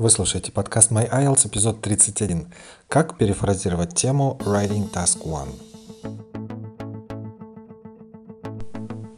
[0.00, 2.46] Вы слушаете подкаст My IELTS, эпизод 31.
[2.88, 5.50] Как перефразировать тему Writing Task One.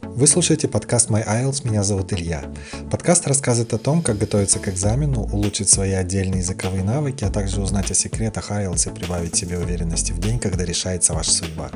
[0.01, 2.43] Вы слушаете подкаст My IELTS, меня зовут Илья.
[2.91, 7.61] Подкаст рассказывает о том, как готовиться к экзамену, улучшить свои отдельные языковые навыки, а также
[7.61, 11.71] узнать о секретах IELTS и прибавить себе уверенности в день, когда решается ваша судьба.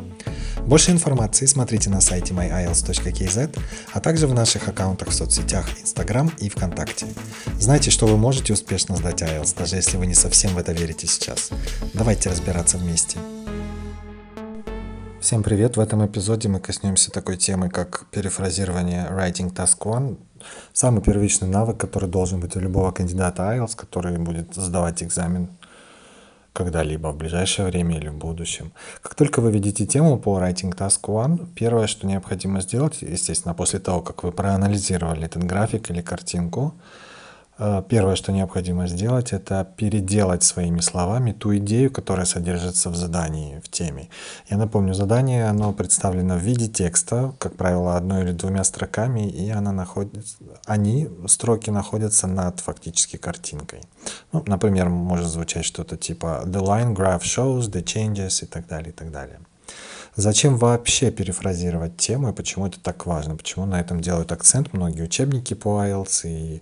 [0.68, 3.58] Больше информации смотрите на сайте myiles.kz,
[3.94, 7.06] а также в наших аккаунтах в соцсетях Instagram и ВКонтакте.
[7.58, 11.08] Знайте, что вы можете успешно сдать IELTS, даже если вы не совсем в это верите
[11.08, 11.52] сейчас.
[11.94, 13.18] Давайте разбираться вместе.
[15.22, 15.78] Всем привет!
[15.78, 20.18] В этом эпизоде мы коснемся такой темы, как перефразирование Writing Task One.
[20.74, 25.48] Самый первичный навык, который должен быть у любого кандидата IELTS, который будет сдавать экзамен
[26.58, 28.72] когда-либо, в ближайшее время или в будущем.
[29.02, 33.80] Как только вы видите тему по Writing Task One, первое, что необходимо сделать, естественно, после
[33.80, 36.74] того, как вы проанализировали этот график или картинку,
[37.90, 43.70] первое, что необходимо сделать, это переделать своими словами ту идею, которая содержится в задании, в
[43.70, 44.10] теме.
[44.50, 49.50] Я напомню, задание, оно представлено в виде текста, как правило, одной или двумя строками, и
[49.50, 53.82] она находится, они, строки, находятся над фактически картинкой.
[54.32, 58.90] Ну, например, может звучать что-то типа «The line graph shows the changes» и так далее,
[58.90, 59.40] и так далее.
[60.16, 63.36] Зачем вообще перефразировать тему и почему это так важно?
[63.36, 66.62] Почему на этом делают акцент многие учебники по IELTS и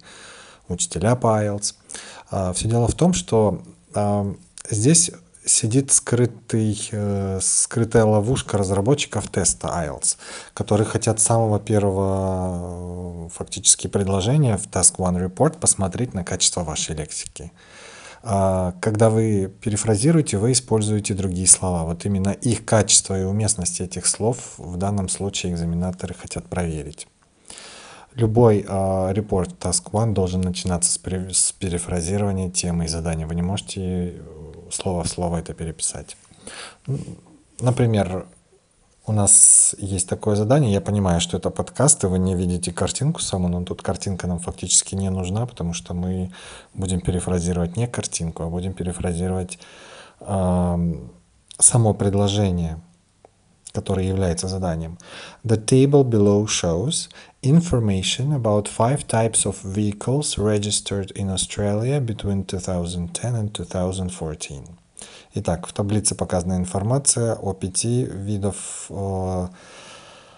[0.67, 2.53] учителя по IELTS.
[2.53, 3.61] Все дело в том, что
[3.93, 4.33] а,
[4.69, 5.11] здесь
[5.45, 10.17] сидит скрытый, э, скрытая ловушка разработчиков теста IELTS,
[10.53, 16.63] которые хотят с самого первого э, фактически предложения в Task One Report посмотреть на качество
[16.63, 17.51] вашей лексики.
[18.23, 21.83] А, когда вы перефразируете, вы используете другие слова.
[21.83, 27.07] Вот именно их качество и уместность этих слов в данном случае экзаменаторы хотят проверить.
[28.15, 33.27] Любой э, репорт Task One должен начинаться с, пере, с перефразирования темы и задания.
[33.27, 34.21] Вы не можете э,
[34.71, 36.15] слово в слово это переписать.
[37.59, 38.25] Например,
[39.05, 43.19] у нас есть такое задание, я понимаю, что это подкаст, и вы не видите картинку
[43.19, 46.31] саму, но тут картинка нам фактически не нужна, потому что мы
[46.73, 49.59] будем перефразировать не картинку, а будем перефразировать
[50.21, 50.95] э,
[51.59, 52.79] само предложение
[53.75, 54.97] который является заданием.
[55.43, 57.09] The table below shows
[57.43, 64.63] information about five types of vehicles registered in Australia between 2010 and 2014.
[65.35, 69.49] Итак, в таблице показана информация о пяти видов о,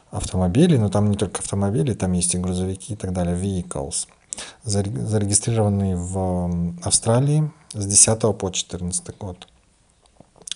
[0.09, 4.07] автомобилей, но там не только автомобили, там есть и грузовики и так далее, vehicles,
[4.63, 9.47] зарегистрированные в Австралии с 10 по 14 год.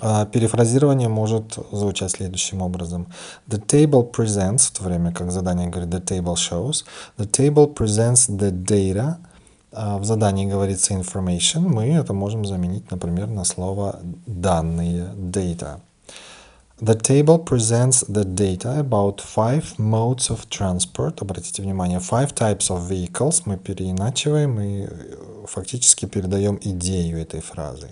[0.04, 3.08] А перефразирование может звучать следующим образом.
[3.48, 6.84] The table presents, в то время как задание говорит the table shows,
[7.18, 9.18] the table presents the data,
[9.72, 15.80] а в задании говорится information, мы это можем заменить, например, на слово данные, data.
[16.82, 21.22] The table presents the data about five modes of transport.
[21.22, 24.88] Обратите внимание, five types of vehicles мы переиначиваем и
[25.46, 27.90] фактически передаем идею этой фразы.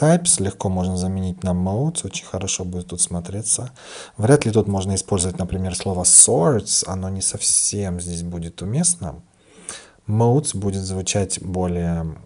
[0.00, 3.70] Types легко можно заменить на modes, очень хорошо будет тут смотреться.
[4.16, 9.20] Вряд ли тут можно использовать, например, слово sorts, оно не совсем здесь будет уместно.
[10.08, 12.16] Modes будет звучать более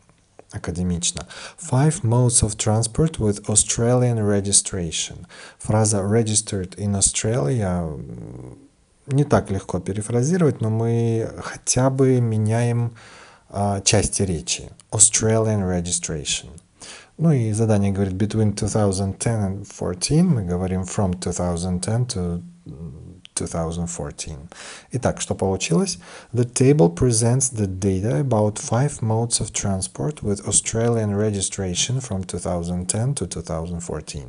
[0.52, 1.26] академично.
[1.60, 5.26] Five modes of transport with Australian registration.
[5.58, 7.90] Фраза registered in Australia
[9.08, 12.94] не так легко перефразировать, но мы хотя бы меняем
[13.50, 14.70] а, части речи.
[14.92, 16.50] Australian registration.
[17.17, 20.25] Ну и задание говорит between 2010 and 2014.
[20.25, 22.41] Мы говорим from 2010 to
[23.35, 24.49] 2014.
[24.91, 25.99] Итак, что получилось?
[26.33, 33.15] The table presents the data about five modes of transport with Australian registration from 2010
[33.15, 34.27] to 2014.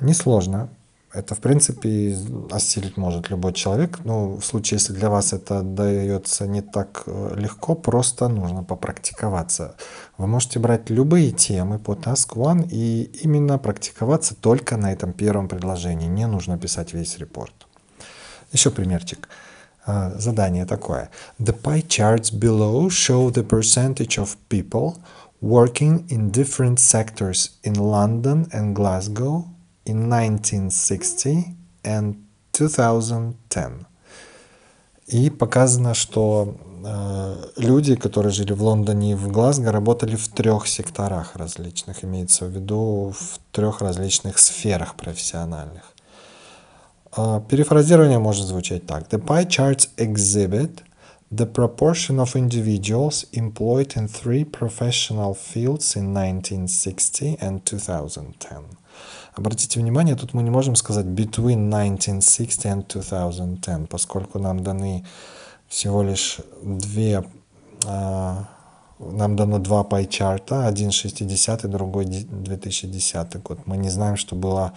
[0.00, 0.68] Несложно.
[1.17, 2.15] Это, в принципе,
[2.51, 3.99] осилить может любой человек.
[4.05, 9.75] Но в случае, если для вас это дается не так э, легко, просто нужно попрактиковаться.
[10.19, 15.47] Вы можете брать любые темы по Task One и именно практиковаться только на этом первом
[15.47, 16.07] предложении.
[16.07, 17.53] Не нужно писать весь репорт.
[18.51, 19.27] Еще примерчик.
[19.87, 21.09] А, задание такое.
[21.39, 24.97] The pie charts below show the percentage of people
[25.41, 29.45] working in different sectors in London and Glasgow
[29.87, 32.15] in 1960 and
[32.51, 33.85] 2010.
[35.07, 40.67] И показано, что э, люди, которые жили в Лондоне и в Глазго, работали в трех
[40.67, 45.93] секторах различных, имеется в виду в трех различных сферах профессиональных.
[47.15, 49.07] Э, перефразирование может звучать так.
[49.07, 50.83] The pie charts exhibit
[51.29, 58.76] The proportion of individuals employed in three professional fields in 1960 and 2010.
[59.37, 65.05] Обратите внимание, тут мы не можем сказать between 1960 and 2010, поскольку нам даны
[65.67, 67.23] всего лишь две
[67.85, 68.49] а,
[68.99, 73.59] нам дано два пайчарта, один 60 другой 2010 год.
[73.65, 74.73] Мы не знаем, что было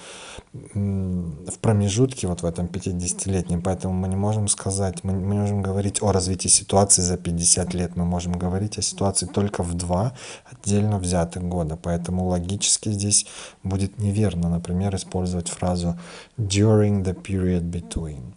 [0.52, 6.02] в промежутке вот в этом 50-летнем, поэтому мы не можем сказать, мы не можем говорить
[6.02, 10.12] о развитии ситуации за 50 лет, мы можем говорить о ситуации только в два
[10.44, 13.26] отдельно взятых года, поэтому логически здесь
[13.62, 15.98] будет неверно, например, использовать фразу
[16.38, 18.32] during the period between.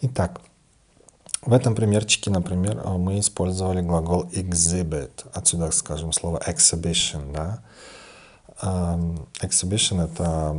[0.00, 0.40] Итак,
[1.48, 5.24] в этом примерчике, например, э, мы использовали глагол exhibit.
[5.32, 7.32] Отсюда, скажем, слово exhibition.
[7.32, 7.60] Да?
[9.40, 10.56] Exhibition— это...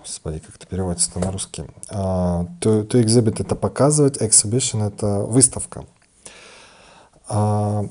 [0.00, 1.62] Господи, как это переводится на русский?
[1.88, 5.84] To, to exhibit— это показывать, exhibition— это выставка.
[7.28, 7.88] Uh,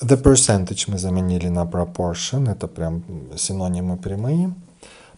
[0.00, 3.02] the percentage мы заменили на proportion, это прям
[3.36, 4.54] синонимы прямые.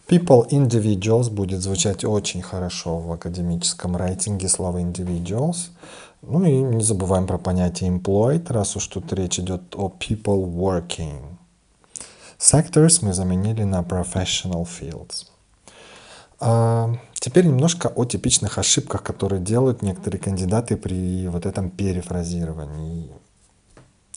[0.07, 5.69] People individuals будет звучать очень хорошо в академическом рейтинге слово individuals.
[6.21, 11.37] Ну и не забываем про понятие employed, раз уж тут речь идет о people working.
[12.37, 15.27] Sectors мы заменили на professional fields.
[16.39, 23.09] А, теперь немножко о типичных ошибках, которые делают некоторые кандидаты при вот этом перефразировании.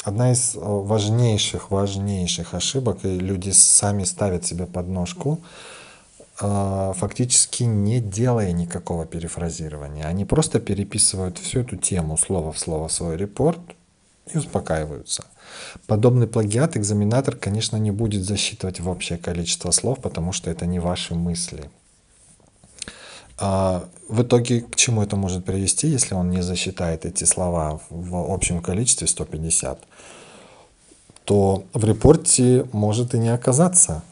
[0.07, 5.41] Одна из важнейших, важнейших ошибок, и люди сами ставят себе подножку,
[6.39, 10.07] а, фактически не делая никакого перефразирования.
[10.07, 13.59] Они просто переписывают всю эту тему слово в слово в свой репорт
[14.33, 15.25] и успокаиваются.
[15.89, 20.79] Подобный плагиат экзаменатор, конечно, не будет засчитывать в общее количество слов, потому что это не
[20.79, 21.69] ваши мысли.
[23.39, 28.33] А в итоге к чему это может привести, если он не засчитает эти слова в
[28.33, 29.79] общем количестве 150?
[31.25, 34.03] То в репорте может и не оказаться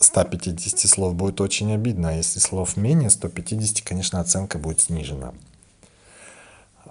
[0.00, 5.32] 150 слов будет очень обидно, а если слов менее 150, конечно, оценка будет снижена.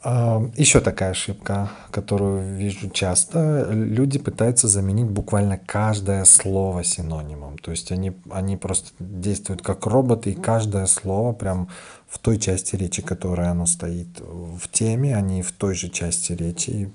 [0.06, 3.70] А, Еще такая ошибка, которую вижу часто.
[3.72, 7.58] Люди пытаются заменить буквально каждое слово синонимом.
[7.58, 11.70] То есть они, они просто действуют как роботы, и каждое слово прям
[12.10, 16.92] в той части речи, которая оно стоит в теме, они в той же части речи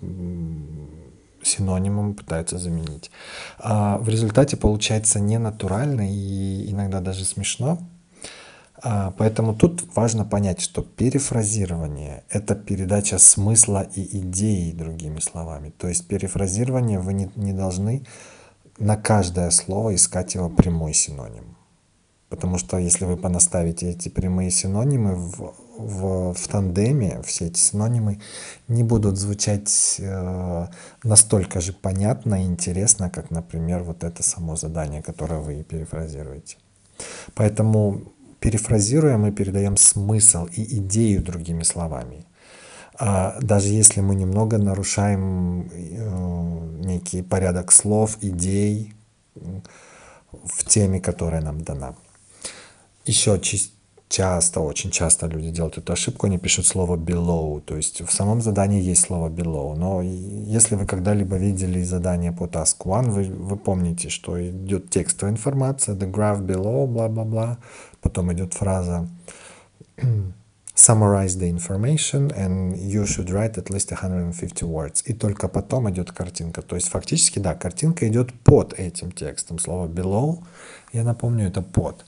[1.43, 3.11] синонимом пытаются заменить.
[3.59, 7.79] А в результате получается ненатурально и иногда даже смешно.
[8.83, 15.71] А, поэтому тут важно понять, что перефразирование— это передача смысла и идеи, другими словами.
[15.71, 18.05] То есть перефразирование вы не, не должны
[18.79, 21.57] на каждое слово искать его прямой синоним.
[22.29, 28.21] Потому что если вы понаставите эти прямые синонимы в, в, в тандеме, все эти синонимы
[28.69, 30.67] не будут звучать э,
[31.03, 36.59] настолько же понятно и интересно, как, например, вот это само задание, которое вы перефразируете.
[37.35, 38.03] Поэтому
[38.41, 42.25] перефразируя, мы передаем смысл и идею другими словами.
[42.99, 48.93] А даже если мы немного нарушаем э, некий порядок слов, идей
[50.33, 51.95] в теме, которая нам дана.
[53.05, 53.41] Еще
[54.09, 58.41] часто, очень часто люди делают эту ошибку, они пишут слово below, то есть в самом
[58.41, 63.57] задании есть слово below, но если вы когда-либо видели задание по task one, вы, вы
[63.57, 67.59] помните, что идет текстовая информация, the graph below, бла-бла-бла,
[68.01, 69.09] потом идет фраза
[70.75, 75.03] summarize the information and you should write at least 150 words.
[75.07, 76.63] И только потом идет картинка.
[76.63, 79.59] То есть фактически, да, картинка идет под этим текстом.
[79.59, 80.45] Слово below,
[80.93, 82.05] я напомню, это под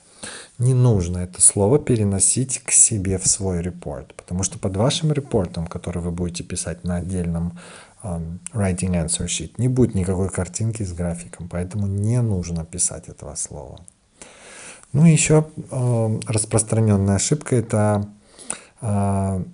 [0.58, 5.66] не нужно это слово переносить к себе в свой репорт, потому что под вашим репортом,
[5.66, 7.58] который вы будете писать на отдельном
[8.02, 13.34] um, writing answer sheet, не будет никакой картинки с графиком, поэтому не нужно писать этого
[13.34, 13.80] слова.
[14.92, 18.08] Ну и еще э, распространенная ошибка это
[18.80, 19.44] э,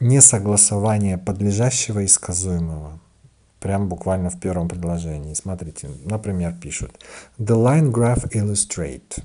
[0.00, 3.00] несогласование подлежащего и сказуемого
[3.64, 5.32] прям буквально в первом предложении.
[5.32, 6.90] Смотрите, например, пишут
[7.38, 9.22] The line graph illustrate.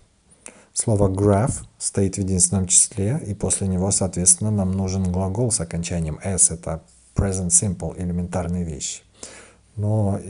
[0.71, 6.19] Слово graph стоит в единственном числе, и после него, соответственно, нам нужен глагол с окончанием
[6.23, 6.51] s.
[6.51, 6.81] Это
[7.15, 9.01] present simple, элементарные вещи.
[9.75, 10.21] Но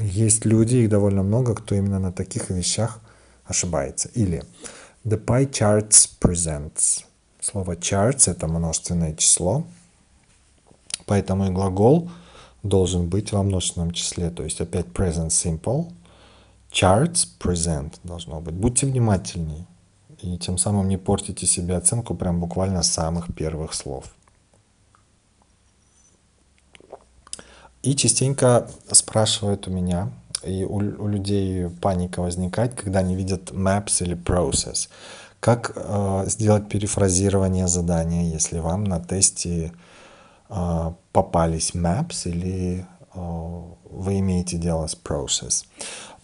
[0.00, 3.00] есть люди, их довольно много, кто именно на таких вещах
[3.50, 4.08] ошибается.
[4.14, 4.44] Или
[5.04, 7.04] the pie charts presents.
[7.40, 9.64] Слово charts– это множественное число,
[11.06, 12.10] поэтому и глагол
[12.62, 14.30] должен быть во множественном числе.
[14.30, 15.92] То есть опять present simple,
[16.70, 18.54] charts present должно быть.
[18.54, 19.66] Будьте внимательнее
[20.22, 24.14] и тем самым не портите себе оценку прям буквально с самых первых слов.
[27.82, 30.12] И частенько спрашивают у меня,
[30.44, 34.88] и у, у людей паника возникает, когда они видят maps или process.
[35.40, 39.72] Как э, сделать перефразирование задания, если вам на тесте
[40.48, 45.64] э, попались maps или э, вы имеете дело с process?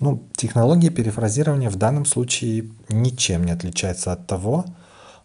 [0.00, 4.66] Ну, технология перефразирования в данном случае ничем не отличается от того,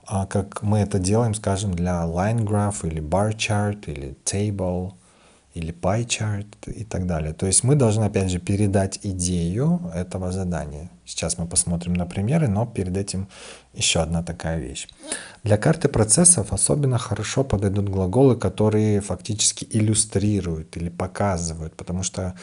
[0.07, 4.93] а как мы это делаем, скажем, для line graph или bar chart или table
[5.53, 7.33] или pie chart и так далее.
[7.33, 10.89] То есть мы должны, опять же, передать идею этого задания.
[11.05, 13.27] Сейчас мы посмотрим на примеры, но перед этим
[13.73, 14.87] еще одна такая вещь.
[15.43, 22.33] Для карты процессов особенно хорошо подойдут глаголы, которые фактически иллюстрируют или показывают, потому что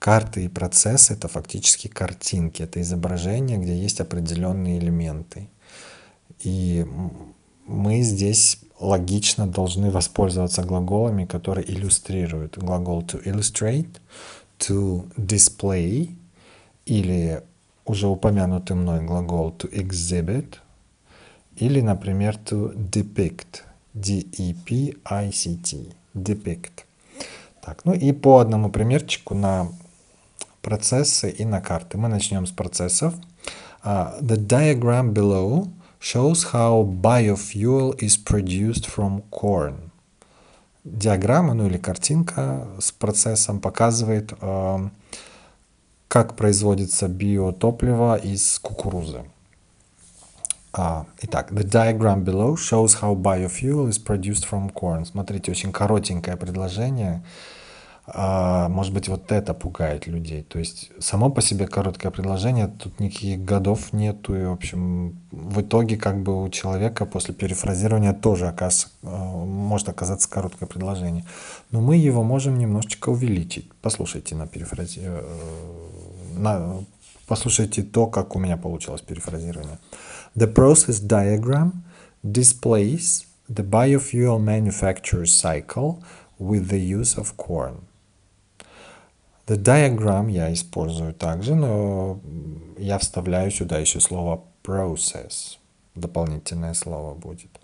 [0.00, 5.48] карты и процессы— это фактически картинки, это изображения, где есть определенные элементы.
[6.40, 6.84] И
[7.66, 12.58] мы здесь логично должны воспользоваться глаголами, которые иллюстрируют.
[12.58, 13.98] Глагол to illustrate,
[14.58, 16.14] to display
[16.84, 17.42] или
[17.84, 20.56] уже упомянутый мной глагол to exhibit
[21.56, 23.62] или, например, to depict,
[23.94, 25.76] D-E-P-I-C-T,
[26.14, 26.84] depict.
[27.64, 29.68] Так, ну и по одному примерчику на
[30.60, 31.96] процессы и на карты.
[31.96, 33.14] Мы начнем с процессов.
[33.84, 35.68] Uh, the diagram below
[36.10, 39.90] shows how biofuel is produced from corn.
[40.84, 44.88] Диаграмма, ну или картинка с процессом показывает, э,
[46.06, 49.24] как производится биотопливо из кукурузы.
[50.72, 55.04] А, итак, the diagram below shows how biofuel is produced from corn.
[55.06, 57.24] Смотрите, очень коротенькое предложение.
[58.06, 60.44] А, может быть, вот это пугает людей.
[60.44, 64.36] То есть само по себе короткое предложение, тут никаких годов нету.
[64.36, 69.88] И, в общем, в итоге как бы у человека после перефразирования тоже оказ, а, может
[69.88, 71.24] оказаться короткое предложение.
[71.70, 73.70] Но мы его можем немножечко увеличить.
[73.80, 75.02] Послушайте на перефразе...
[75.04, 75.22] Э,
[76.36, 76.84] на...
[77.28, 79.78] Послушайте то, как у меня получилось перефразирование.
[80.34, 81.72] The process diagram
[82.24, 86.02] displays the biofuel manufacture cycle
[86.40, 87.76] with the use of corn.
[89.46, 92.18] The diagram я использую также, но
[92.78, 95.58] я вставляю сюда еще слово process.
[95.94, 97.60] Дополнительное слово будет.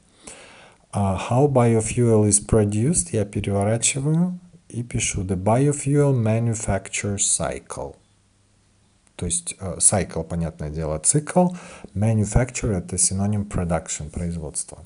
[0.94, 7.96] Uh, how biofuel is produced я переворачиваю и пишу the biofuel manufacture cycle.
[9.16, 11.48] То есть uh, cycle, понятное дело, цикл.
[11.94, 14.78] Manufacture это синоним production, производство.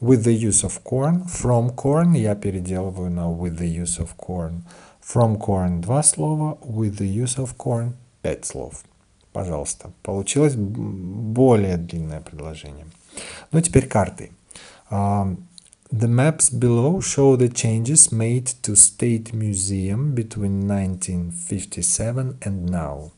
[0.00, 4.62] With the use of corn, from corn я переделываю на with the use of corn.
[5.02, 8.84] From corn два слова, with the use of corn пять слов.
[9.32, 9.92] Пожалуйста.
[10.02, 12.86] Получилось более длинное предложение.
[13.52, 14.32] Ну, теперь карты.
[14.90, 15.44] Um,
[15.92, 23.12] the maps below show the changes made to State Museum between 1957 and now.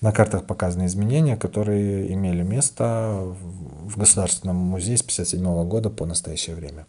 [0.00, 3.36] На картах показаны изменения, которые имели место
[3.84, 6.86] в Государственном музее с 1957 года по настоящее время.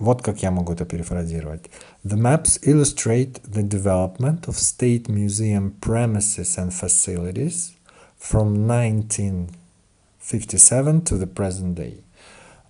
[0.00, 1.70] Вот как я могу это перефразировать.
[2.04, 7.74] The maps illustrate the development of state museum premises and facilities
[8.18, 12.02] from 1957 to the present day.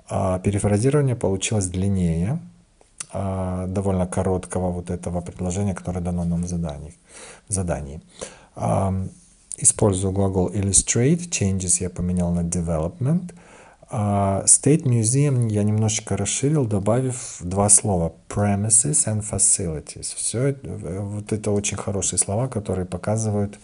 [0.09, 2.41] А перефразирование получилось длиннее,
[3.13, 6.97] а, довольно короткого вот этого предложения, которое дано нам в задании.
[7.49, 8.01] В задании.
[9.57, 13.35] Использую глагол illustrate, changes я поменял на development–
[13.91, 20.15] State Museum я немножечко расширил, добавив два слова premises and facilities.
[20.15, 23.59] Все вот это очень хорошие слова, которые показывают,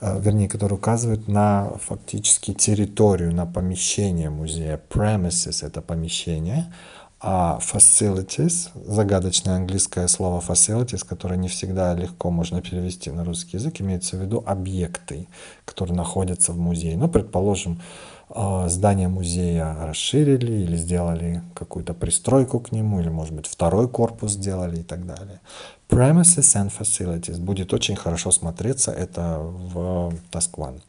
[0.00, 4.80] э, вернее, которые указывают на фактически территорию, на помещение музея.
[4.88, 6.72] Premises— это помещение,
[7.20, 13.80] а facilities, загадочное английское слово facilities, которое не всегда легко можно перевести на русский язык,
[13.80, 15.26] имеется в виду объекты,
[15.64, 16.96] которые находятся в музее.
[16.96, 23.46] Ну, предположим, а, здание музея расширили или сделали какую-то пристройку к нему, или, может быть,
[23.46, 25.40] второй корпус сделали и так далее.
[25.88, 30.80] Premises and facilities будет очень хорошо смотреться это в Task.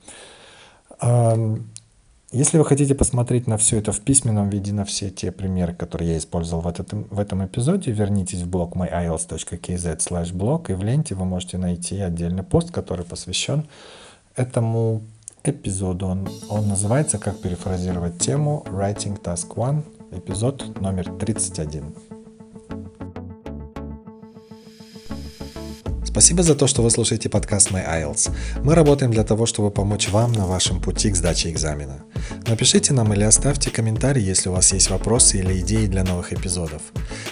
[2.32, 6.12] Если вы хотите посмотреть на все это в письменном виде, на все те примеры, которые
[6.12, 9.98] я использовал в этом, в этом эпизоде, вернитесь в блог myiles.kz
[10.34, 13.66] blog, и в ленте вы можете найти отдельный пост, который посвящен
[14.36, 15.02] этому
[15.44, 16.08] эпизоду.
[16.08, 22.09] Он, он называется «Как перефразировать тему Writing Task One», эпизод номер 31.
[26.20, 28.30] Спасибо за то, что вы слушаете подкаст My IELTS.
[28.62, 32.04] Мы работаем для того, чтобы помочь вам на вашем пути к сдаче экзамена.
[32.46, 36.82] Напишите нам или оставьте комментарий, если у вас есть вопросы или идеи для новых эпизодов.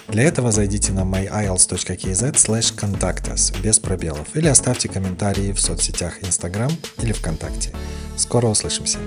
[0.08, 6.22] Для этого зайдите на myielts.kz slash contact us без пробелов или оставьте комментарии в соцсетях
[6.24, 7.74] Instagram или ВКонтакте.
[8.16, 9.00] Скоро услышимся!